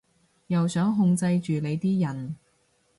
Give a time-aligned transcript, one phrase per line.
[0.47, 2.35] 又想控制住你啲人